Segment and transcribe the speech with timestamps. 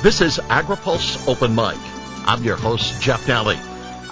[0.00, 1.76] This is AgriPulse Open Mic.
[2.24, 3.58] I'm your host, Jeff Nalley.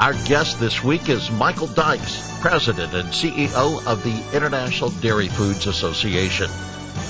[0.00, 5.68] Our guest this week is Michael Dykes, President and CEO of the International Dairy Foods
[5.68, 6.48] Association.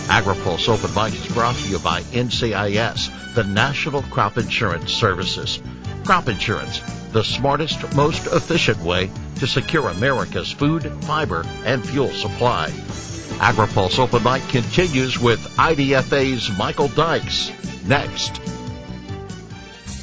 [0.09, 5.59] AgriPulse Open Mic is brought to you by NCIS, the National Crop Insurance Services.
[6.05, 6.81] Crop insurance,
[7.13, 12.69] the smartest, most efficient way to secure America's food, fiber, and fuel supply.
[13.39, 17.51] AgriPulse Open Mic continues with IDFA's Michael Dykes.
[17.87, 18.39] Next.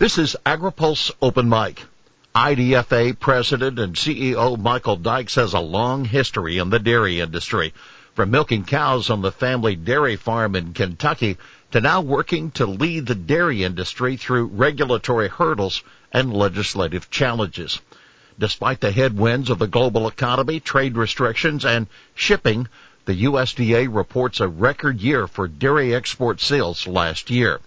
[0.00, 1.82] This is AgriPulse Open Mic.
[2.34, 7.74] IDFA President and CEO Michael Dykes has a long history in the dairy industry,
[8.14, 11.36] from milking cows on the family dairy farm in Kentucky
[11.72, 17.78] to now working to lead the dairy industry through regulatory hurdles and legislative challenges.
[18.38, 22.68] Despite the headwinds of the global economy, trade restrictions, and shipping,
[23.04, 27.60] the USDA reports a record year for dairy export sales last year.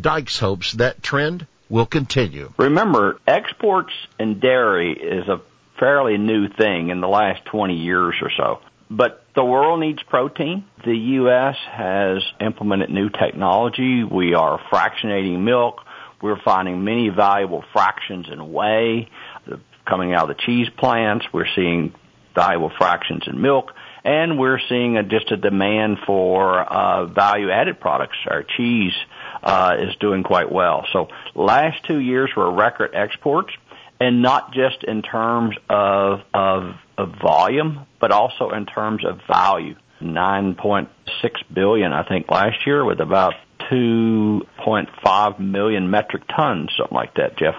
[0.00, 2.52] Dykes hopes that trend will continue.
[2.58, 5.40] Remember, exports in dairy is a
[5.78, 8.60] fairly new thing in the last 20 years or so.
[8.90, 10.64] But the world needs protein.
[10.84, 11.56] The U.S.
[11.72, 14.04] has implemented new technology.
[14.04, 15.80] We are fractionating milk.
[16.22, 19.08] We're finding many valuable fractions in whey
[19.86, 21.26] coming out of the cheese plants.
[21.32, 21.94] We're seeing
[22.34, 23.72] valuable fractions in milk.
[24.04, 28.16] And we're seeing a, just a demand for uh, value added products.
[28.28, 28.92] Our cheese
[29.42, 30.86] uh, is doing quite well.
[30.92, 33.52] So last two years were record exports,
[34.00, 39.76] and not just in terms of, of, of volume, but also in terms of value.
[40.02, 40.88] 9.6
[41.52, 43.34] billion, I think, last year with about
[43.70, 47.54] 2.5 million metric tons, something like that, Jeff.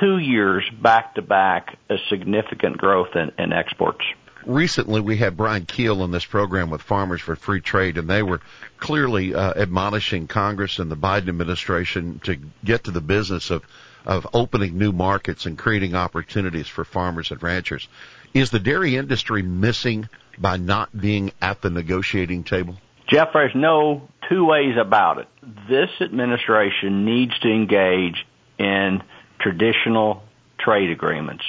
[0.00, 4.04] Two years back to back, a significant growth in, in exports
[4.46, 8.22] recently we had Brian Kuehl on this program with Farmers for Free Trade, and they
[8.22, 8.40] were
[8.78, 13.62] clearly uh, admonishing Congress and the Biden administration to get to the business of
[14.04, 17.88] of opening new markets and creating opportunities for farmers and ranchers.
[18.34, 20.08] Is the dairy industry missing
[20.38, 22.76] by not being at the negotiating table?
[23.06, 25.28] Jeff, there's no two ways about it.
[25.68, 28.26] This administration needs to engage
[28.58, 29.02] in
[29.38, 30.22] traditional
[30.58, 31.44] trade agreements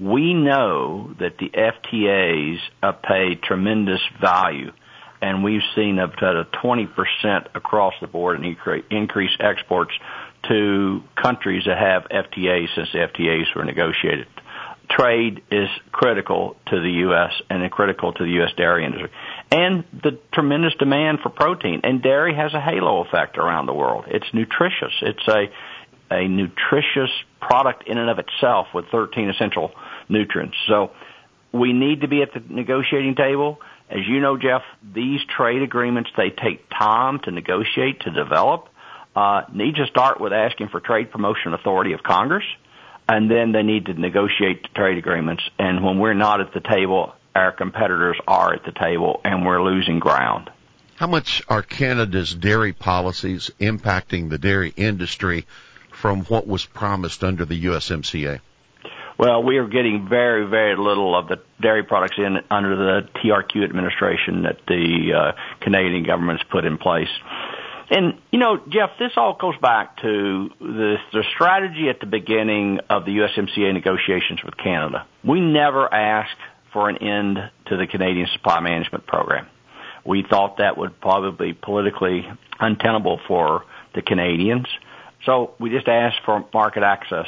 [0.00, 2.58] we know that the FTAs
[3.02, 4.72] pay tremendous value,
[5.20, 8.56] and we've seen up to 20% across the board in
[8.90, 9.92] increased exports
[10.48, 14.26] to countries that have FTAs since the FTAs were negotiated.
[14.88, 17.32] Trade is critical to the U.S.
[17.48, 18.50] and critical to the U.S.
[18.56, 19.10] dairy industry.
[19.52, 21.82] And the tremendous demand for protein.
[21.84, 24.06] And dairy has a halo effect around the world.
[24.08, 24.92] It's nutritious.
[25.02, 25.44] It's a,
[26.10, 27.10] a nutritious
[27.40, 29.72] product in and of itself with 13 essential
[30.08, 30.56] nutrients.
[30.68, 30.90] So
[31.52, 33.60] we need to be at the negotiating table.
[33.88, 38.68] As you know, Jeff, these trade agreements, they take time to negotiate, to develop.
[39.14, 42.44] Uh, need to start with asking for trade promotion authority of Congress,
[43.08, 45.42] and then they need to negotiate the trade agreements.
[45.58, 49.62] And when we're not at the table, our competitors are at the table, and we're
[49.62, 50.50] losing ground.
[50.94, 55.46] How much are Canada's dairy policies impacting the dairy industry
[56.00, 58.40] from what was promised under the USMCA?
[59.18, 63.64] Well, we are getting very, very little of the dairy products in under the TRQ
[63.64, 67.10] administration that the uh, Canadian government's put in place.
[67.90, 72.80] And you know, Jeff, this all goes back to the, the strategy at the beginning
[72.88, 75.06] of the USMCA negotiations with Canada.
[75.22, 76.38] We never asked
[76.72, 79.48] for an end to the Canadian Supply Management Program.
[80.06, 82.26] We thought that would probably be politically
[82.58, 84.66] untenable for the Canadians.
[85.26, 87.26] So we just asked for market access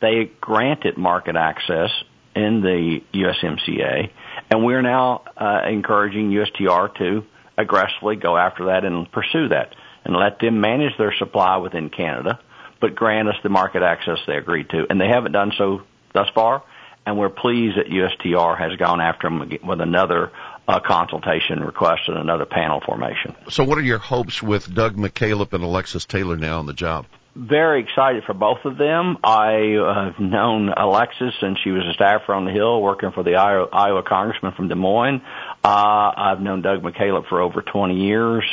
[0.00, 1.90] they granted market access
[2.34, 4.10] in the USMCA,
[4.50, 7.24] and we're now uh, encouraging USTR to
[7.58, 12.40] aggressively go after that and pursue that and let them manage their supply within Canada,
[12.80, 14.86] but grant us the market access they agreed to.
[14.88, 15.82] And they haven't done so
[16.14, 16.62] thus far,
[17.04, 20.32] and we're pleased that USTR has gone after them with another
[20.66, 23.34] uh, consultation request and another panel formation.
[23.50, 27.06] So, what are your hopes with Doug McKalip and Alexis Taylor now on the job?
[27.34, 29.18] Very excited for both of them.
[29.22, 33.22] I uh, have known Alexis since she was a staffer on the Hill working for
[33.22, 35.22] the Iowa, Iowa congressman from Des Moines.
[35.62, 38.44] Uh, I've known Doug McKalip for over 20 years.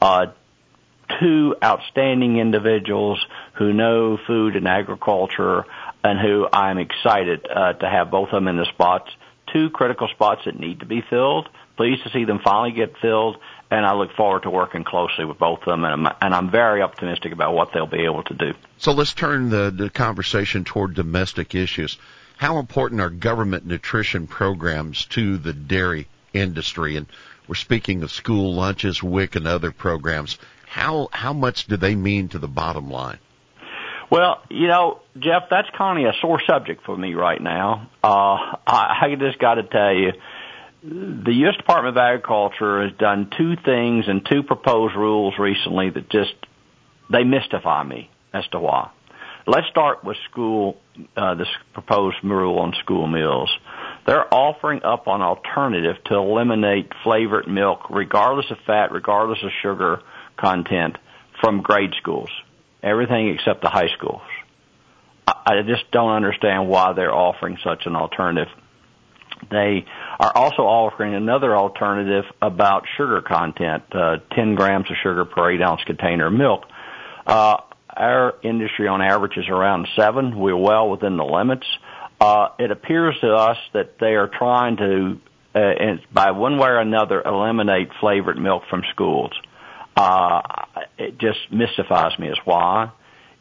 [0.00, 0.26] Uh,
[1.20, 3.24] two outstanding individuals
[3.54, 5.64] who know food and agriculture
[6.04, 9.10] and who I'm excited uh, to have both of them in the spots.
[9.52, 11.48] Two critical spots that need to be filled.
[11.76, 13.36] Pleased to see them finally get filled,
[13.70, 16.50] and I look forward to working closely with both of them, and I'm, and I'm
[16.50, 18.52] very optimistic about what they'll be able to do.
[18.78, 21.98] So let's turn the, the conversation toward domestic issues.
[22.36, 26.96] How important are government nutrition programs to the dairy industry?
[26.96, 27.06] And
[27.48, 30.38] we're speaking of school lunches, WIC, and other programs.
[30.66, 33.18] How how much do they mean to the bottom line?
[34.10, 37.88] Well, you know, Jeff, that's kind of a sore subject for me right now.
[38.04, 38.36] Uh,
[38.66, 40.12] I, I just got to tell you,
[40.86, 41.56] the U.S.
[41.56, 46.34] Department of Agriculture has done two things and two proposed rules recently that just
[47.10, 48.90] they mystify me as to why.
[49.48, 50.76] Let's start with school,
[51.16, 53.50] uh, this proposed rule on school meals.
[54.06, 60.02] They're offering up an alternative to eliminate flavored milk, regardless of fat, regardless of sugar
[60.36, 60.98] content,
[61.40, 62.30] from grade schools.
[62.82, 64.22] Everything except the high schools.
[65.26, 68.48] I just don't understand why they're offering such an alternative.
[69.50, 69.86] They
[70.18, 75.62] are also offering another alternative about sugar content, uh, 10 grams of sugar per 8
[75.62, 76.64] ounce container of milk.
[77.26, 77.58] Uh,
[77.96, 80.38] our industry on average is around 7.
[80.38, 81.66] We're well within the limits.
[82.20, 85.20] Uh, it appears to us that they are trying to,
[85.54, 89.32] uh, and by one way or another, eliminate flavored milk from schools.
[89.96, 90.42] Uh,
[90.98, 92.90] it just mystifies me as why.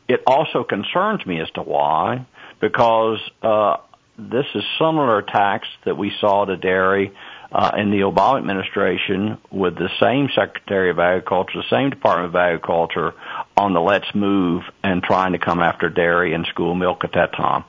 [0.07, 2.25] It also concerns me as to why,
[2.61, 3.77] because uh,
[4.17, 7.13] this is similar attacks that we saw to dairy
[7.51, 12.35] uh, in the Obama administration with the same Secretary of Agriculture, the same Department of
[12.35, 13.13] Agriculture
[13.57, 17.33] on the let's move and trying to come after dairy and school milk at that
[17.33, 17.63] time.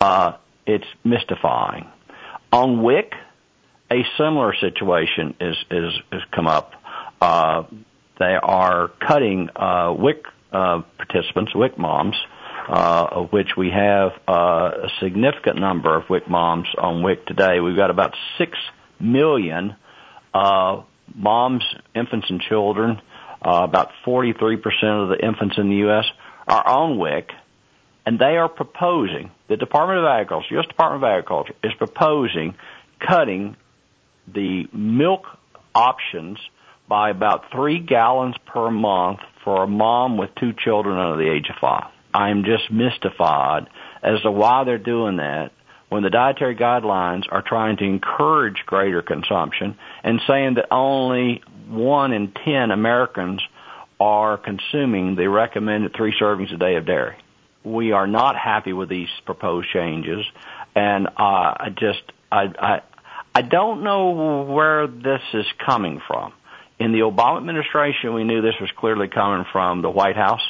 [0.00, 0.32] Uh,
[0.66, 1.86] it's mystifying.
[2.52, 3.12] On WIC,
[3.90, 6.72] a similar situation is is has come up.
[7.20, 7.64] Uh,
[8.18, 12.16] they are cutting uh, WIC uh, participants, WIC moms,
[12.68, 17.60] uh, of which we have uh, a significant number of WIC moms on WIC today.
[17.60, 18.58] We've got about six
[18.98, 19.76] million
[20.34, 20.82] uh,
[21.14, 21.62] moms,
[21.94, 23.00] infants, and children.
[23.40, 24.56] Uh, about 43%
[25.02, 26.04] of the infants in the U.S.
[26.48, 27.30] are on WIC,
[28.04, 30.66] and they are proposing, the Department of Agriculture, U.S.
[30.66, 32.54] Department of Agriculture, is proposing
[32.98, 33.56] cutting
[34.32, 35.26] the milk
[35.74, 36.38] options
[36.88, 41.48] by about three gallons per month for a mom with two children under the age
[41.50, 41.90] of five.
[42.12, 43.68] I'm just mystified
[44.02, 45.52] as to why they're doing that
[45.88, 52.12] when the dietary guidelines are trying to encourage greater consumption and saying that only one
[52.12, 53.40] in ten Americans
[54.00, 57.16] are consuming the recommended three servings a day of dairy
[57.66, 60.24] we are not happy with these proposed changes,
[60.74, 62.82] and uh, I just I, I
[63.34, 66.32] I don't know where this is coming from.
[66.78, 70.42] In the Obama administration, we knew this was clearly coming from the White House.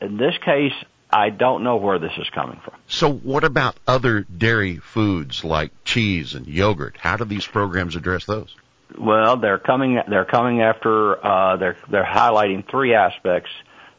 [0.00, 0.72] In this case,
[1.14, 2.74] I don't know where this is coming from.
[2.88, 6.96] So, what about other dairy foods like cheese and yogurt?
[6.98, 8.52] How do these programs address those?
[8.98, 10.00] Well, they're coming.
[10.08, 11.24] They're coming after.
[11.24, 13.48] Uh, they're they're highlighting three aspects: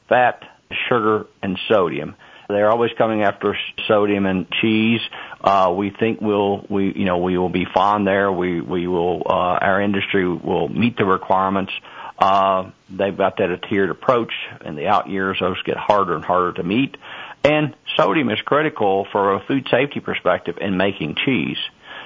[0.10, 0.44] fat,
[0.90, 2.16] sugar, and sodium.
[2.50, 3.58] They're always coming after
[3.88, 5.02] sodium and cheese.
[5.42, 8.32] Uh, we think we'll, we, you know, we will be fine there.
[8.32, 11.72] We, we will, uh, our industry will meet the requirements.
[12.18, 14.34] Uh, they've got that a tiered approach.
[14.64, 16.98] In the out years, those get harder and harder to meet.
[17.44, 21.58] And sodium is critical for a food safety perspective in making cheese.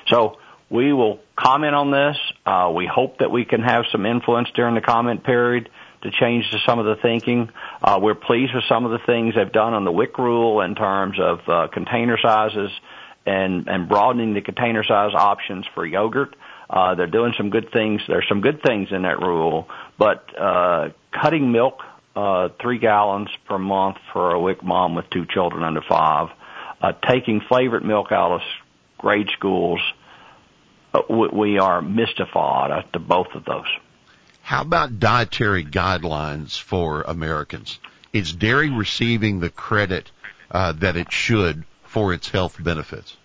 [0.08, 2.18] So we will comment on this.
[2.46, 5.70] Uh, we hope that we can have some influence during the comment period
[6.02, 7.50] to change to some of the thinking.
[7.82, 10.76] Uh, we're pleased with some of the things they've done on the WIC rule in
[10.76, 12.72] terms of uh, container sizes
[13.26, 16.36] and, and broadening the container size options for yogurt.
[16.70, 18.02] Uh, they're doing some good things.
[18.08, 21.82] There's some good things in that rule, but uh, cutting milk
[22.16, 26.30] uh, three gallons per month for a WIC mom with two children under five,
[26.82, 28.42] uh, taking flavored milk out of
[28.98, 29.80] grade schools,
[30.94, 31.02] uh,
[31.34, 33.68] we are mystified as to both of those.
[34.42, 37.80] How about dietary guidelines for Americans?
[38.12, 40.12] Is dairy receiving the credit
[40.50, 43.16] uh, that it should for its health benefits?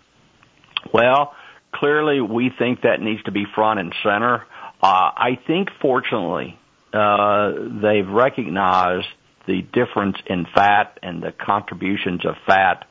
[0.92, 1.34] Well,
[1.74, 4.46] clearly we think that needs to be front and center.
[4.82, 6.58] Uh, I think fortunately
[6.92, 7.52] uh,
[7.82, 9.08] they've recognized
[9.46, 12.86] the difference in fat and the contributions of fat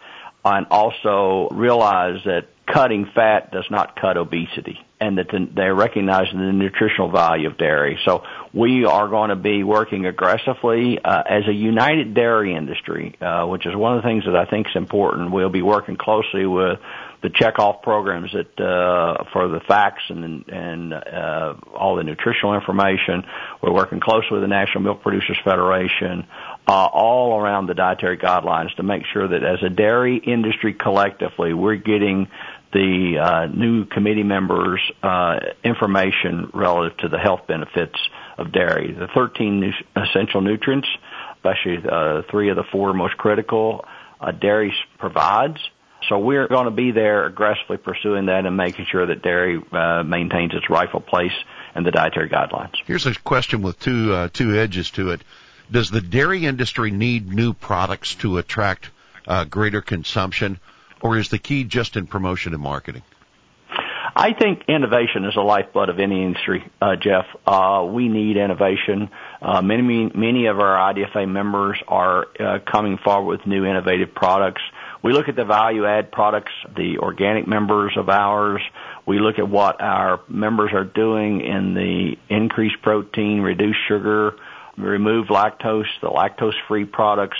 [0.45, 6.53] and also realize that cutting fat does not cut obesity and that they're recognizing the
[6.53, 7.99] nutritional value of dairy.
[8.05, 13.45] So we are going to be working aggressively uh, as a united dairy industry, uh,
[13.45, 15.31] which is one of the things that I think is important.
[15.31, 16.79] We'll be working closely with
[17.21, 23.23] the checkoff programs that uh, for the facts and and uh, all the nutritional information.
[23.61, 26.27] We're working closely with the National Milk Producers Federation,
[26.67, 31.53] uh, all around the dietary guidelines to make sure that as a dairy industry collectively,
[31.53, 32.27] we're getting
[32.73, 37.97] the uh, new committee members uh, information relative to the health benefits
[38.37, 38.91] of dairy.
[38.91, 40.87] The 13 nu- essential nutrients,
[41.35, 43.85] especially uh, three of the four most critical,
[44.19, 45.57] uh, dairy provides.
[46.09, 50.03] So we're going to be there aggressively pursuing that and making sure that dairy uh,
[50.03, 51.31] maintains its rightful place
[51.75, 52.73] in the dietary guidelines.
[52.85, 55.23] Here's a question with two uh, two edges to it.
[55.71, 58.91] Does the dairy industry need new products to attract
[59.27, 60.59] uh, greater consumption,
[61.03, 63.03] or is the key just in promotion and marketing?
[64.15, 67.25] I think innovation is a lifeblood of any industry, uh, Jeff.
[67.47, 69.09] Uh, we need innovation.
[69.41, 74.61] Uh, many, many of our IDFA members are uh, coming forward with new innovative products.
[75.03, 78.61] We look at the value add products, the organic members of ours.
[79.05, 84.35] We look at what our members are doing in the increased protein, reduced sugar,
[84.77, 87.37] remove lactose, the lactose free products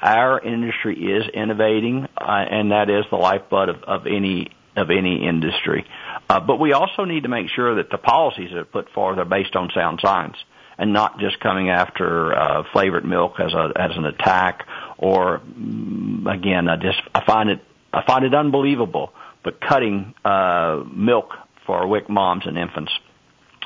[0.00, 5.26] our industry is innovating, uh, and that is the lifeblood of, of any of any
[5.26, 5.86] industry.
[6.28, 9.18] Uh, but we also need to make sure that the policies that are put forth
[9.18, 10.36] are based on sound science
[10.76, 14.66] and not just coming after uh, flavored milk as a as an attack.
[14.98, 17.60] Or mm, again, I just I find it
[17.92, 19.12] I find it unbelievable,
[19.44, 21.30] but cutting uh, milk
[21.66, 22.92] for WIC moms and infants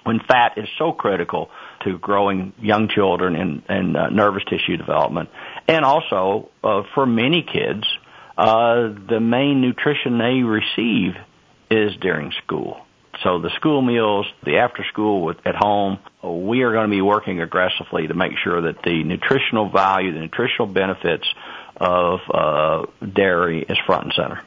[0.04, 1.50] when fat is so critical
[1.85, 5.28] to growing young children and, and uh, nervous tissue development.
[5.68, 7.84] And also, uh, for many kids,
[8.37, 11.14] uh, the main nutrition they receive
[11.70, 12.80] is during school.
[13.22, 17.02] So the school meals, the after school with, at home, we are going to be
[17.02, 21.26] working aggressively to make sure that the nutritional value, the nutritional benefits
[21.76, 24.40] of uh, dairy is front and center.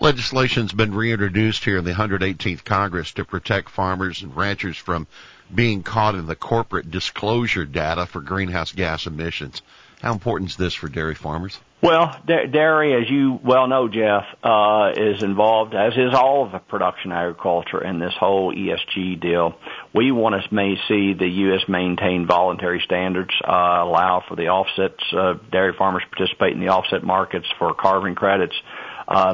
[0.00, 5.06] Legislation's been reintroduced here in the 118th Congress to protect farmers and ranchers from
[5.54, 9.60] being caught in the corporate disclosure data for greenhouse gas emissions.
[10.00, 11.58] How important is this for dairy farmers?
[11.80, 16.58] Well, dairy, as you well know, Jeff, uh, is involved, as is all of the
[16.58, 19.54] production agriculture in this whole ESG deal.
[19.94, 21.68] We want to may see the U.S.
[21.68, 25.02] maintain voluntary standards, uh, allow for the offsets.
[25.12, 28.56] Uh, dairy farmers participate in the offset markets for carbon credits.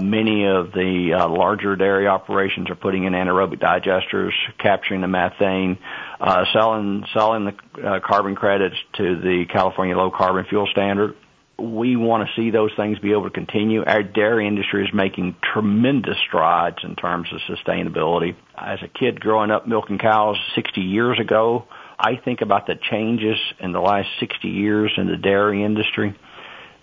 [0.01, 5.79] Many of the uh, larger dairy operations are putting in anaerobic digesters, capturing the methane,
[6.21, 11.17] uh, selling selling the uh, carbon credits to the California Low Carbon Fuel Standard.
[11.57, 13.85] We want to see those things be able to continue.
[13.85, 18.35] Our dairy industry is making tremendous strides in terms of sustainability.
[18.57, 21.67] As a kid growing up milking cows 60 years ago,
[21.97, 26.17] I think about the changes in the last 60 years in the dairy industry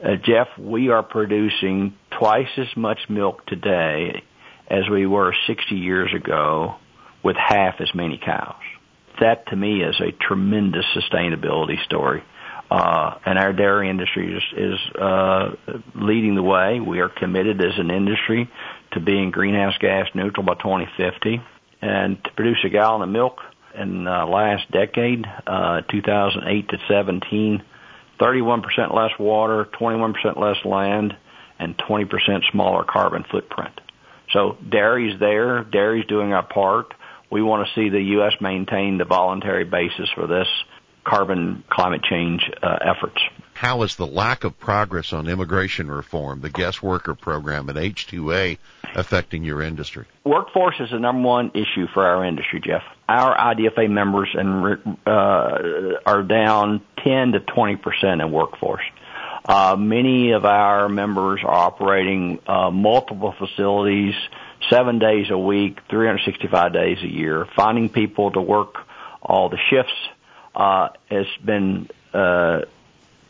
[0.04, 4.22] uh, Jeff, we are producing twice as much milk today
[4.70, 6.76] as we were 60 years ago
[7.24, 8.62] with half as many cows.
[9.20, 12.24] That to me is a tremendous sustainability story.
[12.70, 15.50] Uh, and our dairy industry is, is uh,
[15.96, 16.80] leading the way.
[16.80, 18.48] We are committed as an industry
[18.94, 21.42] to being greenhouse gas neutral by 2050.
[21.82, 23.40] And to produce a gallon of milk
[23.76, 27.64] in the last decade, uh, 2008 to 17,
[28.20, 31.16] 31% less water, 21% less land,
[31.62, 32.10] and 20%
[32.52, 33.80] smaller carbon footprint.
[34.32, 35.64] So dairy's there.
[35.64, 36.94] Dairy's doing our part.
[37.30, 38.34] We want to see the U.S.
[38.42, 40.48] maintain the voluntary basis for this
[41.04, 43.20] carbon climate change uh, efforts.
[43.54, 48.58] How is the lack of progress on immigration reform, the guest worker program, and H-2A
[48.96, 50.06] affecting your industry?
[50.24, 52.84] Workforce is the number one issue for our industry, Jeff.
[53.08, 58.84] Our IDFA members and uh, are down 10 to 20 percent in workforce.
[59.44, 64.14] Uh, many of our members are operating uh, multiple facilities,
[64.70, 67.48] seven days a week, 365 days a year.
[67.56, 68.76] Finding people to work
[69.22, 69.94] all the shifts
[70.56, 72.62] uh, has been uh,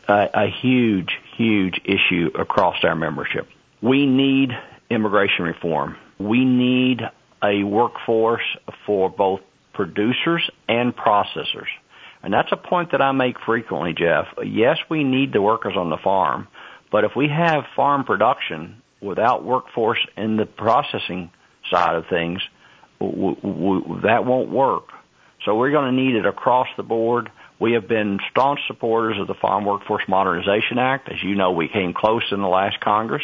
[0.08, 3.48] a huge, huge issue across our membership.
[3.80, 4.50] We need
[4.90, 5.96] immigration reform.
[6.18, 7.02] We need
[7.42, 8.44] a workforce
[8.86, 9.40] for both
[9.72, 11.68] producers and processors.
[12.22, 14.26] And that's a point that I make frequently, Jeff.
[14.44, 16.48] Yes, we need the workers on the farm,
[16.90, 21.30] but if we have farm production without workforce in the processing
[21.70, 22.40] side of things,
[23.00, 24.88] that won't work.
[25.44, 27.30] So we're going to need it across the board.
[27.58, 31.08] We have been staunch supporters of the Farm Workforce Modernization Act.
[31.08, 33.22] As you know, we came close in the last Congress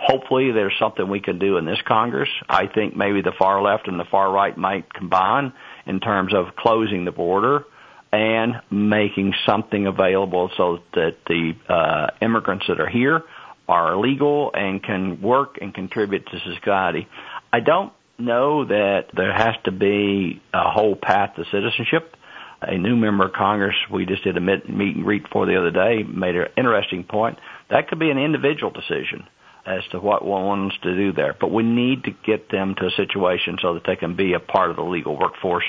[0.00, 2.30] Hopefully, there's something we can do in this Congress.
[2.48, 5.52] I think maybe the far left and the far right might combine
[5.84, 7.66] in terms of closing the border
[8.12, 13.22] and making something available so that the uh, immigrants that are here
[13.68, 17.06] are legal and can work and contribute to society.
[17.52, 22.16] I don't know that there has to be a whole path to citizenship.
[22.62, 25.70] A new member of Congress we just did a meet and greet for the other
[25.70, 27.38] day made an interesting point.
[27.70, 29.26] That could be an individual decision
[29.64, 31.34] as to what one wants to do there.
[31.38, 34.40] But we need to get them to a situation so that they can be a
[34.40, 35.64] part of the legal workforce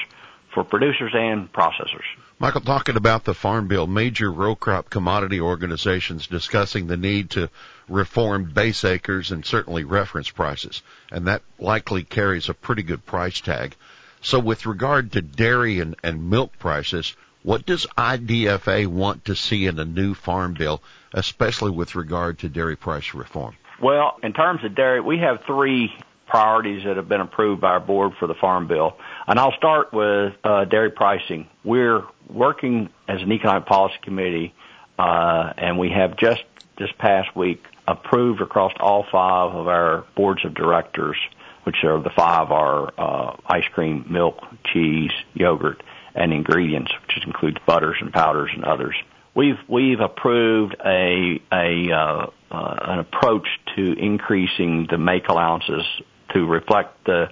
[0.53, 2.03] for producers and processors.
[2.39, 7.49] Michael, talking about the Farm Bill, major row crop commodity organizations discussing the need to
[7.87, 10.81] reform base acres and certainly reference prices,
[11.11, 13.75] and that likely carries a pretty good price tag.
[14.21, 19.65] So with regard to dairy and, and milk prices, what does IDFA want to see
[19.65, 20.81] in a new farm bill,
[21.13, 23.55] especially with regard to dairy price reform?
[23.81, 25.91] Well, in terms of dairy, we have three
[26.31, 28.97] priorities that have been approved by our board for the farm bill.
[29.27, 31.47] And I'll start with uh, dairy pricing.
[31.65, 34.53] We're working as an economic policy committee,
[34.97, 36.43] uh, and we have just
[36.77, 41.17] this past week approved across all five of our boards of directors,
[41.63, 44.37] which are the five are uh, ice cream, milk,
[44.71, 45.83] cheese, yogurt,
[46.15, 48.95] and ingredients, which includes butters and powders and others.
[49.35, 55.85] We've we've approved a a uh, uh, an approach to increasing the make allowances
[56.33, 57.29] to reflect the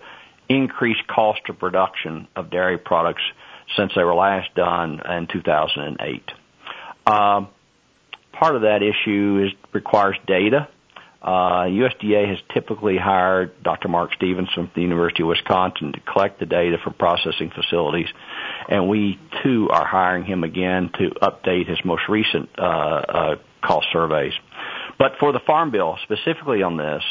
[0.48, 3.22] increased cost of production of dairy products
[3.78, 6.32] since they were last done in 2008.
[7.06, 7.50] Um,
[8.34, 10.68] part of that issue is requires data.
[11.22, 13.90] Uh, USDA has typically hired Dr.
[13.90, 18.08] Mark Stephenson from the University of Wisconsin to collect the data for processing facilities,
[18.70, 23.88] and we too are hiring him again to update his most recent uh, uh, cost
[23.92, 24.32] surveys.
[24.98, 27.04] But for the Farm Bill, specifically on this,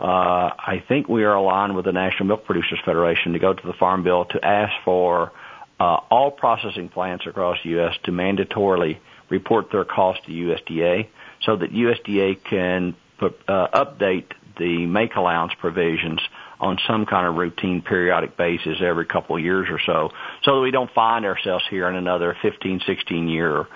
[0.00, 3.66] uh, I think we are aligned with the National Milk Producers Federation to go to
[3.66, 5.30] the Farm Bill to ask for
[5.78, 7.94] uh, all processing plants across the U.S.
[8.04, 11.08] to mandatorily report their cost to USDA
[11.42, 16.20] so that USDA can put, uh, update the make allowance provisions
[16.58, 20.10] on some kind of routine periodic basis every couple of years or so,
[20.42, 23.66] so that we don't find ourselves here in another 15, 16 year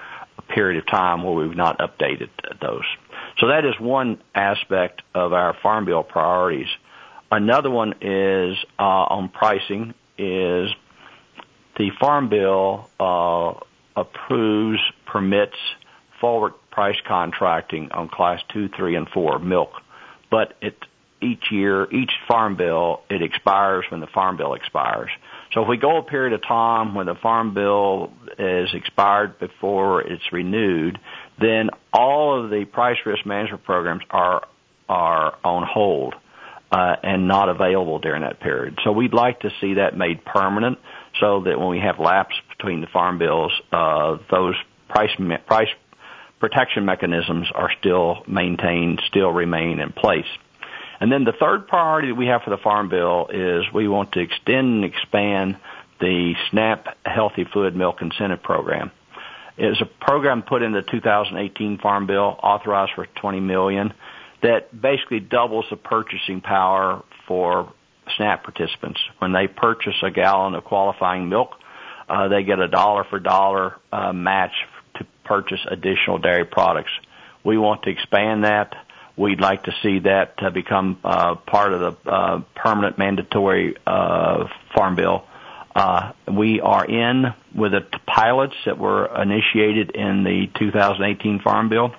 [0.49, 2.29] period of time where we've not updated
[2.61, 2.85] those.
[3.39, 6.69] So that is one aspect of our Farm Bill priorities.
[7.31, 10.71] Another one is uh, on pricing is
[11.77, 13.55] the Farm Bill uh,
[13.97, 15.57] approves, permits
[16.21, 19.71] forward price contracting on class two, three, and four milk,
[20.31, 20.77] but it
[21.25, 25.11] each year, each farm bill, it expires when the farm bill expires.
[25.53, 30.03] So if we go a period of time when the farm bill is expired before
[30.03, 30.99] it's renewed,
[31.41, 34.47] then all of the price risk management programs are
[34.89, 36.15] are on hold
[36.71, 38.79] uh, and not available during that period.
[38.85, 40.79] So we'd like to see that made permanent,
[41.21, 44.57] so that when we have lapse between the farm bills, uh, those
[44.89, 45.11] price
[45.47, 45.69] price
[46.41, 50.27] protection mechanisms are still maintained, still remain in place.
[51.01, 54.13] And then the third priority that we have for the farm bill is we want
[54.13, 55.57] to extend and expand
[56.01, 58.91] the SNAP Healthy Fluid Milk Incentive Program
[59.57, 63.93] is a program put in the 2018 Farm Bill, authorized for 20 million,
[64.43, 67.73] that basically doubles the purchasing power for
[68.17, 69.01] SNAP participants.
[69.19, 71.55] When they purchase a gallon of qualifying milk,
[72.09, 74.53] uh, they get a dollar for dollar uh, match
[74.97, 76.91] to purchase additional dairy products.
[77.45, 78.75] We want to expand that.
[79.17, 84.49] We'd like to see that uh, become uh, part of the uh, permanent mandatory uh,
[84.75, 85.25] farm bill
[85.75, 91.95] uh, we are in with the pilots that were initiated in the 2018 Farm Bill.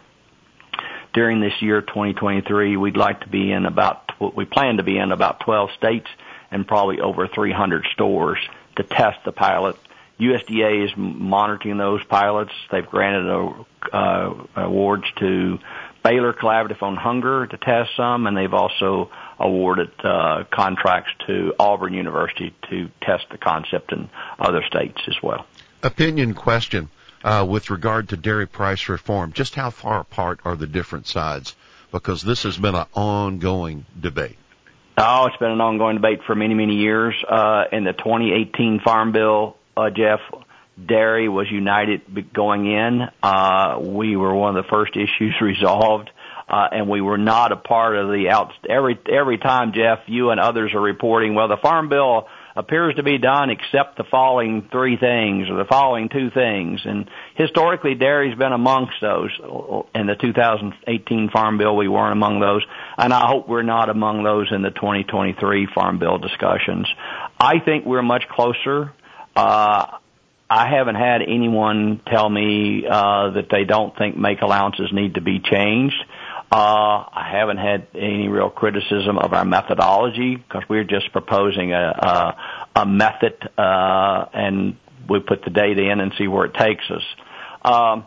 [1.13, 5.11] During this year, 2023, we'd like to be in about, we plan to be in
[5.11, 6.07] about 12 states
[6.51, 8.39] and probably over 300 stores
[8.77, 9.77] to test the pilot.
[10.19, 12.51] USDA is monitoring those pilots.
[12.71, 15.59] They've granted uh, awards to
[16.05, 21.95] Baylor Collaborative on Hunger to test some, and they've also awarded uh, contracts to Auburn
[21.95, 25.47] University to test the concept in other states as well.
[25.81, 26.89] Opinion question
[27.23, 29.33] uh, with regard to dairy price reform.
[29.33, 31.55] Just how far apart are the different sides?
[31.91, 34.37] Because this has been an ongoing debate.
[34.99, 37.15] Oh, it's been an ongoing debate for many, many years.
[37.27, 40.19] Uh, in the 2018 Farm Bill, uh, Jeff,
[40.83, 43.01] dairy was united going in.
[43.23, 46.09] Uh, we were one of the first issues resolved
[46.47, 48.51] uh, and we were not a part of the out.
[48.69, 51.33] Every every time, Jeff, you and others are reporting.
[51.33, 55.65] Well, the Farm Bill appears to be done except the following three things or the
[55.65, 56.81] following two things.
[56.85, 59.31] And historically, dairy's been amongst those.
[59.95, 62.63] In the 2018 Farm Bill, we weren't among those,
[62.97, 66.87] and I hope we're not among those in the 2023 Farm Bill discussions.
[67.39, 68.93] I think we're much closer.
[69.35, 69.97] Uh,
[70.49, 75.21] I haven't had anyone tell me uh, that they don't think make allowances need to
[75.21, 75.95] be changed.
[76.51, 82.35] Uh, I haven't had any real criticism of our methodology because we're just proposing a,
[82.75, 84.77] a, a method, uh, and
[85.09, 87.03] we put the data in and see where it takes us.
[87.63, 88.05] Um,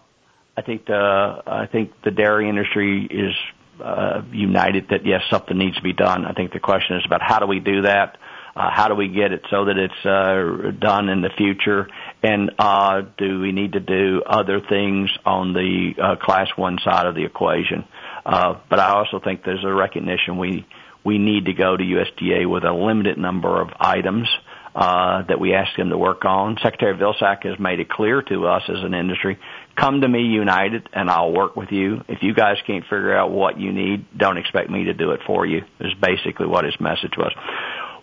[0.57, 3.35] I think the I think the dairy industry is
[3.83, 6.25] uh, united that yes, something needs to be done.
[6.25, 8.19] I think the question is about how do we do that.
[8.57, 11.89] Uh, how do we get it so that it's uh, done in the future?
[12.23, 17.07] And uh, do we need to do other things on the uh, class one side
[17.07, 17.85] of the equation?
[18.27, 20.67] Uh, but I also think there's a recognition we
[21.05, 24.29] we need to go to USDA with a limited number of items
[24.75, 26.57] uh, that we ask them to work on.
[26.63, 29.39] Secretary Vilsack has made it clear to us as an industry,
[29.75, 32.03] come to me united and I'll work with you.
[32.09, 35.21] If you guys can't figure out what you need, don't expect me to do it
[35.27, 37.33] for you, is basically what his message was.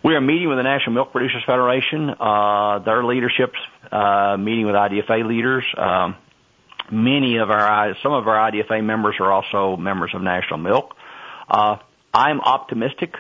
[0.06, 3.58] We are meeting with the National Milk Producers Federation, uh, their leadership's
[3.92, 5.64] uh, meeting with IDFA leaders.
[5.76, 6.16] Um,
[6.92, 10.96] many of our, some of our IDFA members are also members of National Milk.
[11.50, 11.78] Uh,
[12.14, 13.16] I'm optimistic.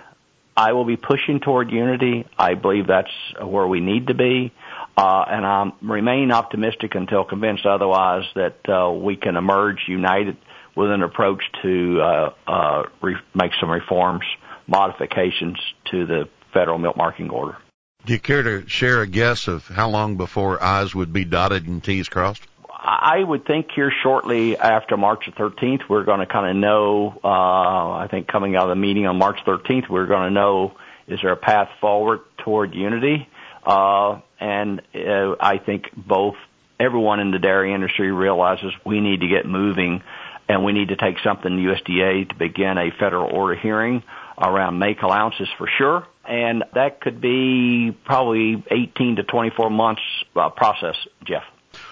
[0.56, 2.28] I will be pushing toward unity.
[2.38, 3.10] I believe that's
[3.42, 4.54] where we need to be.
[4.96, 10.38] Uh, and I remain optimistic until convinced otherwise that uh, we can emerge united
[10.76, 14.24] with an approach to uh, uh, re- make some reforms,
[14.68, 15.58] modifications
[15.90, 17.58] to the federal milk marketing order.
[18.06, 21.68] Do you care to share a guess of how long before I's would be dotted
[21.68, 22.48] and T's crossed?
[22.70, 27.20] I would think here shortly after March the 13th, we're going to kind of know,
[27.24, 30.76] uh, I think coming out of the meeting on March 13th, we're going to know
[31.08, 33.28] is there a path forward toward unity?
[33.66, 36.36] Uh, and uh, I think both
[36.80, 40.04] everyone in the dairy industry realizes we need to get moving
[40.48, 44.04] and we need to take something to USDA to begin a federal order hearing
[44.38, 50.02] around make allowances for sure and that could be probably 18 to 24 months
[50.36, 50.96] uh, process,
[51.26, 51.44] Jeff.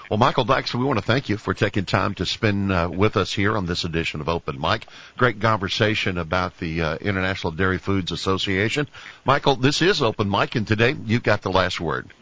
[0.10, 3.18] Well, Michael Dykes, we want to thank you for taking time to spend uh, with
[3.18, 4.86] us here on this edition of Open Mic.
[5.18, 8.88] Great conversation about the uh, International Dairy Foods Association.
[9.26, 12.14] Michael, this is Open Mic, and today you've got the last word.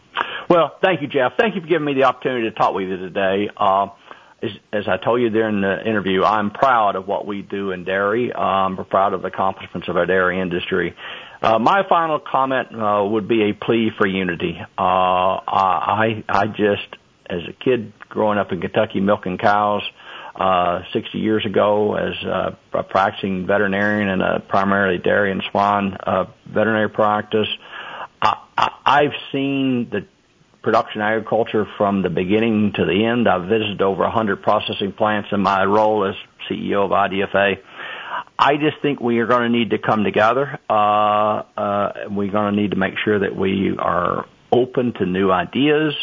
[0.49, 1.33] Well, thank you, Jeff.
[1.37, 3.49] Thank you for giving me the opportunity to talk with you today.
[3.55, 3.87] Uh,
[4.41, 7.83] as, as, I told you during the interview, I'm proud of what we do in
[7.83, 8.33] dairy.
[8.33, 10.95] I'm proud of the accomplishments of our dairy industry.
[11.41, 14.57] Uh, my final comment uh, would be a plea for unity.
[14.59, 16.87] Uh, I I just,
[17.29, 19.83] as a kid growing up in Kentucky milking cows,
[20.35, 25.97] uh, 60 years ago, as uh, a practicing veterinarian in a primarily dairy and swine
[26.03, 27.47] uh, veterinary practice,
[28.21, 30.05] I, I, I've seen the
[30.61, 33.27] production agriculture from the beginning to the end.
[33.27, 36.15] I've visited over 100 processing plants in my role as
[36.49, 37.57] CEO of IDFA.
[38.37, 40.59] I just think we are going to need to come together.
[40.69, 45.31] Uh, uh, we're going to need to make sure that we are open to new
[45.31, 45.93] ideas.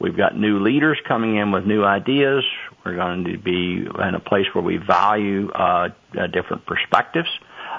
[0.00, 2.44] We've got new leaders coming in with new ideas.
[2.84, 7.28] We're going to be in a place where we value uh, uh, different perspectives,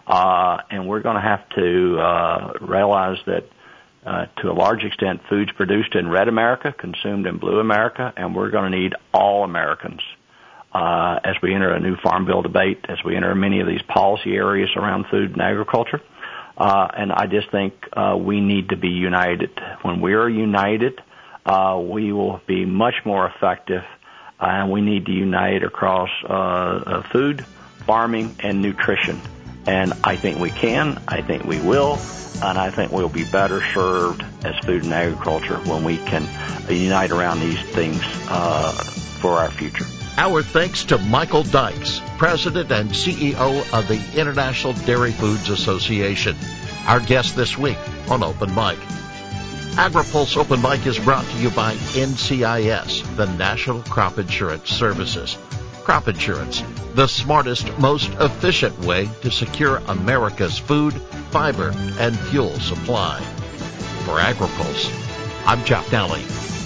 [0.07, 3.43] uh, and we're going to have to uh, realize that
[4.05, 8.35] uh, to a large extent, foods produced in red America, consumed in blue America, and
[8.35, 10.01] we're going to need all Americans
[10.73, 13.81] uh, as we enter a new farm bill debate, as we enter many of these
[13.81, 16.01] policy areas around food and agriculture.
[16.57, 19.59] Uh, and I just think uh, we need to be united.
[19.81, 21.01] When we are united,
[21.45, 23.83] uh, we will be much more effective,
[24.39, 27.45] uh, and we need to unite across uh, uh, food,
[27.85, 29.19] farming, and nutrition.
[29.67, 31.01] And I think we can.
[31.07, 31.97] I think we will.
[32.43, 36.27] And I think we'll be better served as food and agriculture when we can
[36.69, 39.85] unite around these things uh, for our future.
[40.17, 46.35] Our thanks to Michael Dykes, President and CEO of the International Dairy Foods Association,
[46.87, 47.77] our guest this week
[48.09, 48.77] on Open Mic.
[49.75, 55.37] AgriPulse Open Mic is brought to you by NCIS, the National Crop Insurance Services.
[55.85, 56.63] Crop insurance,
[56.95, 60.93] the smartest, most efficient way to secure America's food,
[61.29, 63.21] fiber, and fuel supply.
[64.03, 64.89] For AgriPulse,
[65.45, 66.64] I'm Jeff Nalley.